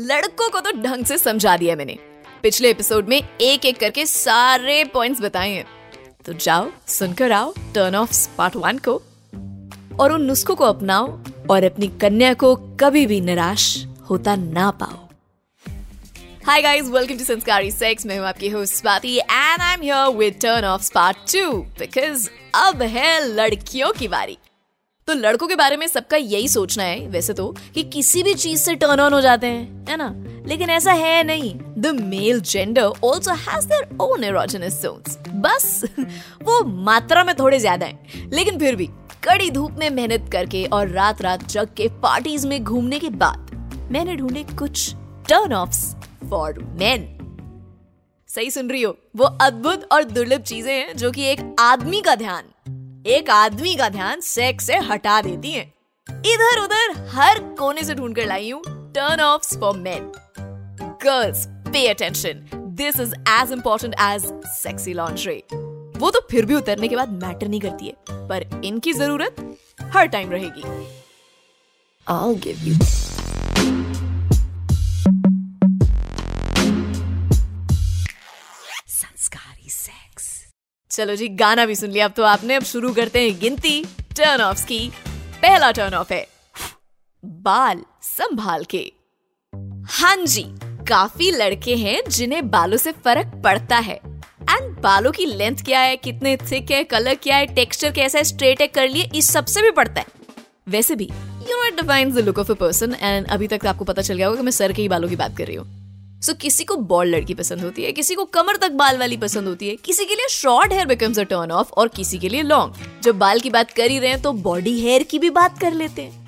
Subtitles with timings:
[0.00, 1.98] लड़कों को तो ढंग से समझा दिया मैंने।
[2.42, 5.64] पिछले एपिसोड में एक एक करके सारे पॉइंट्स बताए हैं।
[6.24, 9.02] तो जाओ सुनकर आओ टर्न ऑफ़ पार्ट वन को।
[10.00, 11.18] और उन नुस्खों को अपनाओ
[11.50, 15.08] और अपनी कन्या को कभी भी निराश होता ना पाओ।
[16.48, 18.06] Hi guys, welcome to Sanskari Sex.
[18.06, 22.28] मैं हूँ आपकी host Swati and I am here with turn off part two because
[22.54, 24.38] अब है लड़कियों की बारी।
[25.08, 28.60] तो लड़कों के बारे में सबका यही सोचना है, वैसे तो कि किसी भी चीज़
[28.60, 30.14] से टर्न ऑन हो जाते हैं, है ना?
[30.46, 35.84] लेकिन ऐसा है नहीं। The male gender also has their own zones बस,
[36.42, 38.86] वो मात्रा में थोड़े ज़्यादा हैं। लेकिन फिर भी,
[39.24, 43.38] कड़ी धूप में मेहनत करके और रात रात जग के पार्टीज़ में घूमने के बाद,
[43.92, 44.94] मैंने ढूंढे कुछ
[45.28, 45.70] टर्न ऑफ़
[46.30, 47.14] फॉर मेन
[48.28, 48.98] सही सुन रही हो?
[49.16, 52.44] वो अद्भुत और दुर्लभ चीज़ें हैं, जो कि एक आदमी का ध्यान।
[53.06, 55.66] एक आदमी का ध्यान सेक्स से हटा देती हैं।
[56.26, 58.62] इधर उधर हर कोने से ढूंढ कर लाई हूँ।
[58.94, 60.10] Turn off for men
[61.04, 62.44] girls pay attention
[62.76, 64.24] this is as important as
[64.54, 65.42] sexy laundry
[65.98, 67.94] वो तो फिर भी उतरने के बाद मैटर नहीं करती है,
[68.28, 69.36] पर इनकी ज़रूरत
[69.94, 70.62] हर टाइम रहेगी।
[72.06, 72.76] I'll give you
[80.98, 83.84] चलो जी, गाना भी सुन लिया। अब तो आपने, अब शुरू करते हैं गिनती।
[84.16, 84.90] टर्न ऑफ़ की,
[85.42, 86.26] पहला टर्न ऑफ़ है।
[87.24, 88.80] बाल संभाल के।
[89.90, 90.44] हाँ जी,
[90.88, 95.96] काफ़ी लड़के हैं जिन्हें बालों से फ़र्क पड़ता है। एंड बालों की लेंथ क्या है,
[95.96, 99.62] कितने थिक है कलर क्या है टेक्सचर कैसा है स्ट्रेट है कर लिए इस सबसे
[99.62, 100.06] भी पड़ता है।
[100.68, 103.84] वैसे भी you know it defines the look of a person and अभी तक आपको
[103.84, 105.87] पता चल गया होगा कि मैं सर के ही बालों की बात कर रही हूँ।
[106.22, 109.16] सो so, किसी को बॉल लड़की पसंद होती है किसी को कमर तक बाल वाली
[109.16, 112.28] पसंद होती है किसी के लिए short hair becomes a turn off और किसी के
[112.28, 115.30] लिए लॉन्ग जब बाल की बात कर ही रहे हैं तो बॉडी हेयर की भी
[115.30, 116.26] बात कर लेते हैं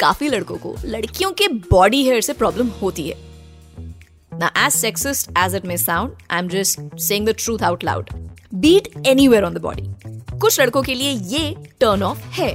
[0.00, 3.22] काफ़ी लड़कों को लड़कियों के बॉडी हेयर से प्रॉब्लम होती है
[4.32, 8.08] Now, as sexist as it may sound, I'm just saying the truth out loud.
[8.60, 9.84] Beat anywhere on the body.
[10.38, 12.54] कुछ लड़कों के लिए ये टर्न ऑफ़ है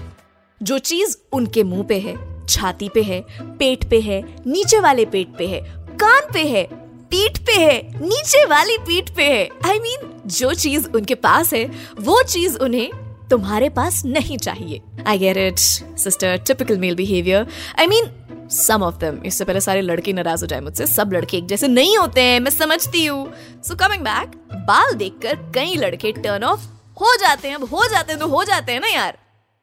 [0.62, 2.16] जो चीज़ उनके मुँह पे है
[2.48, 3.22] छाती पे है
[3.58, 5.62] पेट पे है नीचे वाले पेट पे है
[6.00, 6.64] कान पे है
[7.12, 11.16] पीठ पे है नीचे वाली पीठ पे है। आई I मीन mean, जो चीज़ उनके
[11.18, 11.66] पास है
[12.00, 12.90] वो चीज़ उन्हें
[13.30, 17.48] तुम्हारे पास नहीं चाहिए। I get it sister typical male behaviour
[17.80, 18.10] I mean
[18.52, 21.68] some of them इससे पहले सारे लड़के नाराज़ हो जाए मुझसे सब लड़के एक जैसे
[21.68, 23.34] नहीं होते हैं मैं समझती हूँ।
[23.64, 24.36] सो कमिंग बैक
[24.68, 26.68] बाल देखकर कई लड़के टर्न ऑफ़
[27.02, 29.18] हो जाते हैं अब हो जाते हैं तो हो जाते हैं ना यार।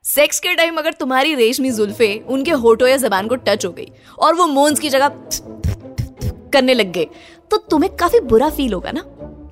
[0.05, 3.89] सेक्स के टाइम अगर तुम्हारी रेशमी जुल्फे उनके होठो या जबान को टच हो गई
[4.19, 5.09] और वो मोन्स की जगह
[6.57, 7.07] करने लग गए।
[7.51, 9.05] तो तुम्हें काफ़ी बुरा फील होगा ना?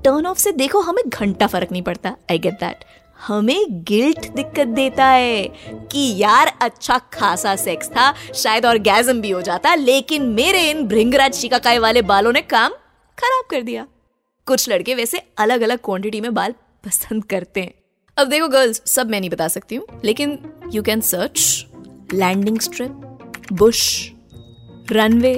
[0.05, 2.85] टर्न ऑफ़ से देखो हमें घंटा फ़र्क नहीं पड़ता। आई गेट दैट
[3.19, 5.45] हमें गिल्ट दिक्कत देता है
[5.93, 10.87] कि यार अच्छा खासा सेक्स था, शायद और गैजम भी हो जाता, लेकिन मेरे इन
[10.89, 12.73] भृंगराज शिकाकाय वाले बालों ने काम
[13.19, 13.87] खराब कर दिया।
[14.47, 16.55] कुछ लड़के वैसे अलग अलग क्वांटिटी में बाल
[16.85, 17.73] पसंद करते हैं।
[18.17, 20.39] अब देखो गर्ल्स सब मैं नहीं बता सकती हूँ, लेकिन
[20.73, 21.67] you can search
[22.15, 24.11] landing strip bush
[24.91, 25.35] runway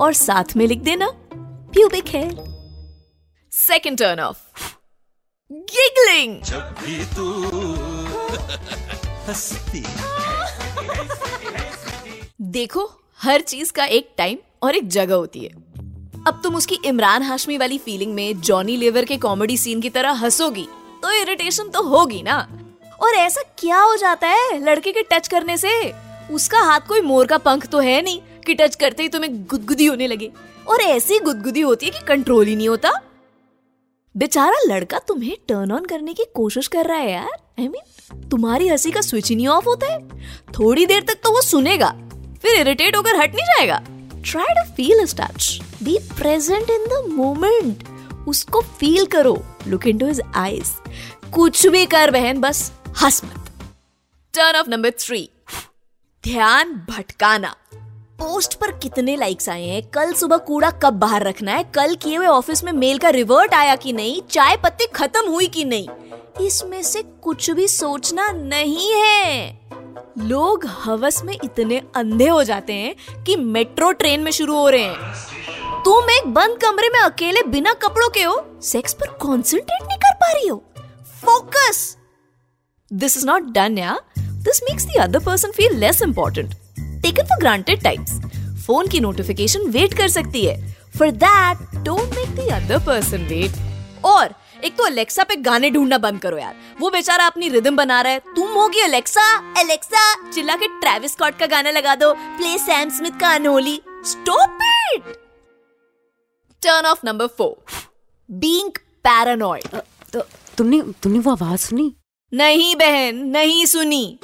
[0.00, 1.10] और साथ में लिख देना।
[1.72, 2.28] प्यूबिक है
[3.52, 4.38] सेकेंड टर्न ऑफ़
[5.50, 7.30] गिगलिंग जब भी तू
[9.28, 9.84] हंसती।
[12.50, 12.88] देखो
[13.20, 15.50] हर चीज़ का एक टाइम और एक जगह होती है।
[16.26, 20.12] अब तुम उसकी इमरान हाशमी वाली फीलिंग में जॉनी लेवर के कॉमेडी सीन की तरह
[20.14, 20.66] हंसोगी
[21.02, 22.36] तो इरिटेशन तो होगी ना।
[23.02, 25.70] और ऐसा क्या हो जाता है लड़के के टच करने से?
[26.30, 29.86] उसका हाथ कोई मोर का पंख तो है नहीं। कि टच करते ही तुम्हें गुदगुदी
[29.86, 30.30] होने लगे।
[30.68, 32.90] और ऐसी गुदगुदी होती है कि कंट्रोल ही नहीं होता।
[34.16, 37.28] बेचारा लड़का तुम्हें टर्न ऑन करने की कोशिश कर रहा है यार।
[37.60, 40.08] आई I मीन mean, तुम्हारी हँसी का स्विच ही नहीं ऑफ़ होता है।
[40.52, 41.90] थोड़ी देर तक तो वो सुनेगा
[42.42, 43.78] फिर इरिटेट होकर हट नहीं जाएगा।
[44.26, 47.84] Try to feel touch be present in the moment
[48.28, 49.42] उसको फील करो.
[49.66, 50.72] Look in to his eyes
[51.34, 53.48] कुछ भी कर बहन बस हंस मत।
[54.34, 55.28] टर्न ऑफ़ नंबर थ्री
[56.24, 57.54] ध्यान भटकाना।
[58.20, 59.82] पोस्ट पर कितने लाइक्स आए हैं?
[59.82, 61.64] कल सुबह कूड़ा कब बाहर रखना है?
[61.64, 64.22] कल किए हुए ऑफ़िस में मेल का रिवर्ट आया कि नहीं?
[64.30, 65.88] चाय पत्ती खत्म हुई कि नहीं?
[66.46, 69.60] इसमें से कुछ भी सोचना नहीं है।
[70.18, 74.82] लोग हवस में इतने अंधे हो जाते हैं कि मेट्रो ट्रेन में शुरू हो रहे
[74.82, 75.14] हैं।
[75.84, 78.60] तुम एक बंद कमरे में अकेले बिना कपड़ों के हो?
[78.62, 80.64] सेक्स पर कॉन्सेंट्रेट नहीं कर पा रही हो?
[81.24, 81.96] Focus
[82.92, 86.54] this is not done या this makes the other person feel less important
[87.02, 88.20] taken for granted times
[88.66, 90.56] phone की नोटिफिकेशन वेट कर सकती है.
[90.98, 95.98] For that don't make the other person wait और एक तो अलेक्सा पे गाने ढूंढना
[95.98, 96.54] बंद करो यार.
[96.80, 98.18] वो बेचारा अपनी रिदम बना रहा है.
[98.36, 99.22] तुम होगी अलेक्सा
[99.60, 102.12] अलेक्सा चिल्ला के ट्रेविस स्कॉट का गाना लगा दो.
[102.12, 104.58] प्ले सैम स्मिथ का unholy stop
[104.94, 105.16] it
[106.62, 107.56] turn off number four
[108.28, 108.70] being
[109.04, 109.80] paranoid
[110.12, 110.24] तो
[110.58, 111.94] तुमने तुमने वो आवाज़ सुनी?
[112.32, 114.18] नहीं बहन नहीं सुनी.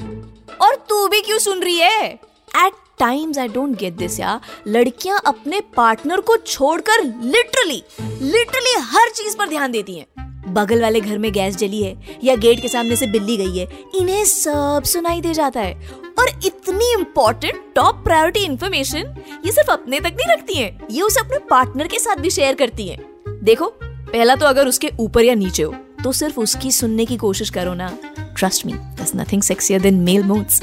[0.61, 2.19] और तू भी क्यों सुन रही है?
[2.57, 7.83] At times I don't get this या लड़कियाँ अपने पार्टनर को छोड़कर लिटरली
[8.23, 12.35] लिटरली हर चीज़ पर ध्यान देती हैं। बगल वाले घर में गैस जली है या
[12.37, 15.75] गेट के सामने से बिल्ली गई है, इन्हें सब सुनाई दे जाता है।
[16.19, 21.21] और इतनी इम्पोर्टेंट टॉप प्रायोरिटी इंफॉर्मेशन ये सिर्फ़ अपने तक नहीं रखती हैं, ये उसे
[21.21, 22.99] अपने पार्टनर के साथ भी शेयर करती हैं।
[23.45, 25.75] देखो, पहला तो अगर उसके ऊपर या नीचे हो
[26.05, 27.89] तो सिर्फ़ उसकी सुनने की कोशिश करो ना।
[28.37, 30.63] Trust me there's nothing sexier than male moods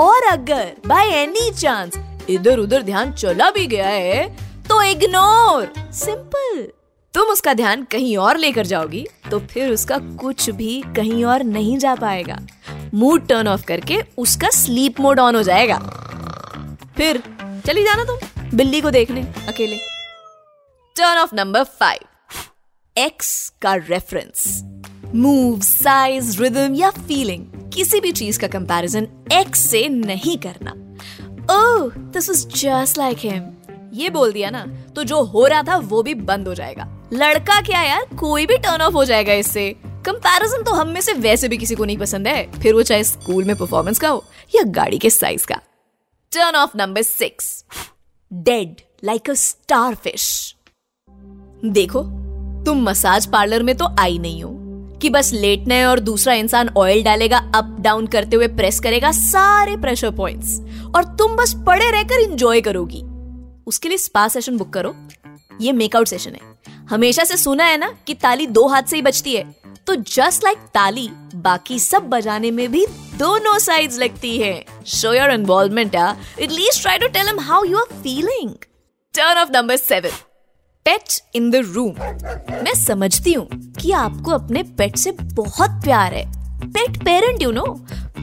[0.00, 1.98] और अगर बाय एनी चांस
[2.30, 4.28] इधर उधर ध्यान चला भी गया है
[4.68, 6.66] तो इग्नोर सिंपल
[7.14, 11.76] तुम उसका ध्यान कहीं और लेकर जाओगी तो फिर उसका कुछ भी कहीं और नहीं
[11.78, 12.38] जा पाएगा।
[12.94, 15.78] मूड टर्न ऑफ़ करके उसका स्लीप मोड ऑन हो जाएगा।
[16.96, 17.22] फिर,
[17.66, 18.18] चली जाना तुम,
[18.56, 19.76] बिल्ली को देखने, अकेले।
[20.96, 22.00] Turn off number five
[22.96, 24.62] ex का रेफरेंस
[25.14, 30.70] मूव साइज़ रिदम या फीलिंग किसी भी चीज़ का कंपैरिजन एक्स से नहीं करना।
[31.50, 33.42] ओह this is just like him
[33.92, 34.64] ये बोल दिया ना
[34.96, 38.56] तो जो हो रहा था वो भी बंद हो जाएगा। लड़का क्या यार, कोई भी
[38.56, 39.68] टर्न ऑफ़ हो जाएगा इससे।
[40.06, 43.04] कंपैरिजन तो हम में से वैसे भी किसी को नहीं पसंद है। फिर वो चाहे
[43.04, 44.24] स्कूल में परफॉर्मेंस का हो
[44.54, 45.60] या गाड़ी के साइज़ का।
[46.32, 47.64] Turn off number six
[48.30, 50.54] dead like a star fish
[51.64, 52.02] देखो,
[52.64, 54.50] तुम मसाज पार्लर में तो आई नहीं हो।
[55.02, 59.10] कि बस लेटना है और दूसरा इंसान ऑयल डालेगा अप डाउन करते हुए प्रेस करेगा,
[59.12, 60.58] सारे प्रेशर पॉइंट्स
[60.94, 63.02] और तुम बस पड़े रहकर इंजॉय करोगी।
[63.66, 64.94] उसके लिए स्पा सेशन बुक करो।
[65.60, 66.40] ये मेकआउट सेशन है।
[66.90, 69.44] हमेशा से सुना है ना कि ताली दो हाथ से ही बजती है।
[69.86, 72.86] तो जस्ट लाइक ताली, बाकी सब बजाने में भी
[73.18, 78.50] दोनों साइड्स लगती है। Show your involvement at least try to tell how you are feeling
[79.14, 80.10] turn off number seven
[80.86, 81.94] pet in the room.
[82.62, 86.24] मैं समझती हूँ कि आपको अपने पेट से बहुत प्यार है।
[86.64, 87.64] पेट पेरेंट यू नो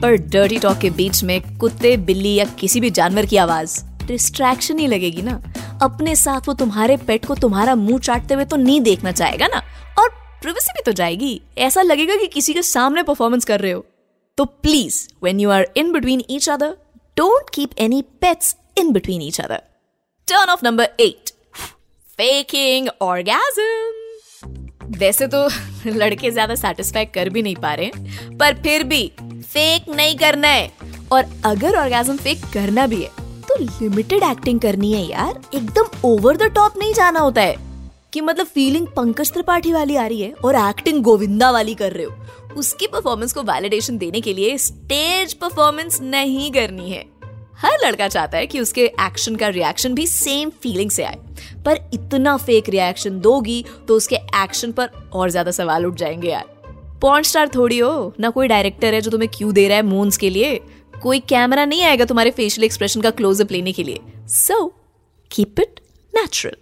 [0.02, 4.80] पर डर्टी टॉक के बीच में कुत्ते, बिल्ली या किसी भी जानवर की आवाज़ डिस्ट्रैक्शन
[4.80, 5.42] ही लगेगी ना?
[5.84, 9.62] अपने साथ वो तुम्हारे पेट को तुम्हारा मुँह चाटते हुए तो नहीं देखना चाहेगा ना?
[10.00, 10.10] और
[10.42, 13.86] प्रिवेसी भी तो जाएगी। ऐसा लगेगा कि किसी के सामने परफॉर्मेंस कर रहे हो।
[14.38, 16.78] तो please when you are in between each other
[17.18, 19.62] don't keep any pets in between each other
[20.28, 21.29] turn off number eight
[22.20, 24.48] faking orgasm
[25.00, 25.48] वैसे तो
[25.88, 27.92] लड़के ज़्यादा सेटिस्फाई कर भी नहीं पा रहे
[28.38, 30.72] पर फिर भी फेक नहीं करना है।
[31.12, 33.10] और अगर ऑर्गेजम फेक करना भी है
[33.42, 37.56] तो लिमिटेड एक्टिंग करनी है यार। एकदम ओवर द टॉप नहीं जाना होता है।
[38.14, 42.06] कि मतलब फीलिंग पंकज त्रिपाठी वाली आ रही है और एक्टिंग गोविंदा वाली कर रहे
[42.06, 47.04] हो। उसकी परफॉर्मेंस को वैलिडेशन देने के लिए स्टेज परफॉर्मेंस नहीं करनी है।
[47.58, 51.18] हर लड़का चाहता है कि उसके एक्शन का रिएक्शन भी सेम फीलिंग से आए।
[51.66, 56.46] पर इतना फेक रिएक्शन दोगी तो उसके एक्शन पर और ज़्यादा सवाल उठ जाएँगे यार।
[57.02, 60.18] पॉइंट स्टार थोड़ी हो ना कोई डायरेक्टर है जो तुम्हें क्यों दे रहा है मून्स
[60.18, 60.60] के लिए।
[61.02, 64.66] कोई कैमरा नहीं आएगा तुम्हारे फेशियल एक्सप्रेशन का क्लोजअप लेने के लिए। So
[65.32, 65.80] keep it
[66.14, 66.56] natural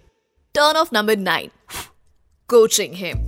[0.54, 1.50] turn off number nine
[2.50, 3.26] coaching him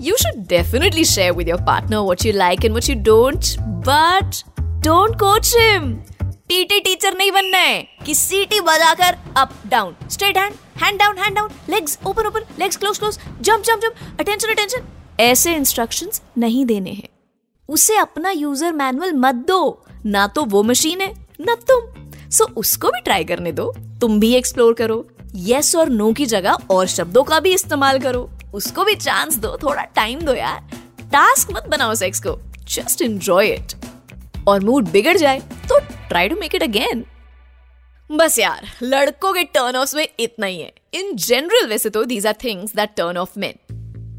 [0.00, 3.48] You should definitely share with your partner what you like and what you don't,
[3.86, 4.36] but
[4.80, 5.88] don't coach him.
[6.48, 11.34] TT teacher नहीं बनना है। कि सीटी बजाकर up down straight hand hand down hand
[11.36, 14.86] down legs open open legs close close jump jump jump attention attention
[15.20, 17.08] ऐसे instructions नहीं देने हैं।
[17.68, 22.88] उसे अपना यूज़र मैनुअल मत दो। ना तो वो मशीन है, ना तुम। सो उसको
[22.88, 27.24] भी ट्राई करने दो। तुम भी एक्सप्लोर करो। यस और नो की जगह और शब्दों
[27.24, 30.60] का भी इस्तेमाल करो। उसको भी चांस दो, थोड़ा टाइम दो यार।
[31.12, 33.74] टास्क मत बनाओ सेक्स को। जस्ट एंजॉय इट
[34.48, 35.42] और मूड बिगड़ जाए।
[36.08, 37.04] Try to make it again
[38.10, 42.26] बस यार, लड़कों के टर्न ऑफ़ में इतना ही है। इन जनरल वैसे तो these
[42.26, 43.74] are things that turn off men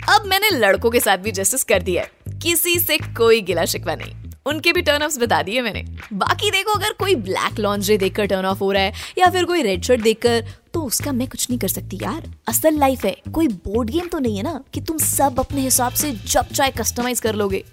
[0.09, 3.95] अब मैंने लड़कों के साथ भी जस्टिस कर दिया है। किसी से कोई गिला शिकवा
[3.95, 4.15] नहीं।
[4.45, 5.81] उनके भी टर्न ऑफ़ बता दिए मैंने।
[6.13, 9.61] बाकी देखो, अगर कोई ब्लैक लॉन्ड्री देखकर टर्न ऑफ़ हो रहा है, या फिर कोई
[9.61, 13.47] रेड शर्ट देखकर तो उसका मैं कुछ नहीं कर सकती यार। असल लाइफ है। कोई
[13.47, 17.19] बोर्ड गेम तो नहीं है ना कि तुम सब अपने हिसाब से जब चाहे कस्टमाइज
[17.19, 17.63] कर लोगे।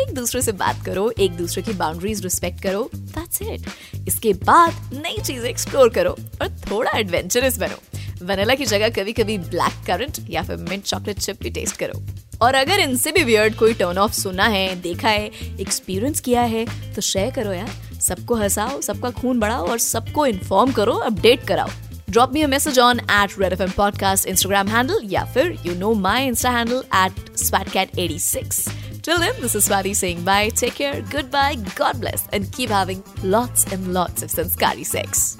[0.00, 3.66] एक दूसरे से बात करो एक दूसरे की बाउंड्रीज रिस्पेक्ट करो दैट्स इट
[4.08, 9.38] इसके बाद नई चीज़ें एक्सप्लोर करो और थोड़ा एडवेंचरस बनो वनीला की जगह कभी कभी
[9.38, 12.02] ब्लैक करंट या फिर मिंट चॉकलेट चिप भी टेस्ट करो
[12.42, 16.64] और अगर इनसे भी वियर्ड कोई टर्न ऑफ़ सुना है देखा है एक्सपीरियंस किया है
[16.94, 21.70] तो शेयर करो यार सबको हंसाओ सबका खून बढ़ाओ और सबको इन्फॉर्म करो अपडेट कराओ
[22.08, 25.02] Drop me a message on at Red FM Podcast Instagram handle.
[25.04, 28.85] Yeah, fir, you know my Insta handle at SwatCat86.
[29.06, 33.04] Till then, this is Swati saying bye, take care, goodbye, God bless, and keep having
[33.22, 35.38] lots and lots of sanskari sex.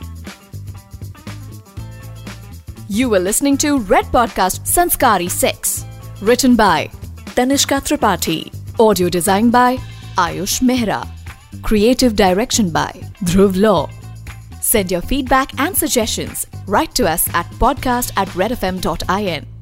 [2.88, 5.84] You were listening to Red Podcast Sanskari Sex.
[6.22, 6.88] Written by
[7.34, 8.54] Tanishka Tripathi.
[8.78, 9.78] Audio designed by
[10.16, 11.02] Ayush Mehra.
[11.62, 12.92] Creative direction by
[13.24, 13.90] Dhruv Law.
[14.60, 16.46] Send your feedback and suggestions.
[16.68, 19.55] Write to us at podcast at redfm.in.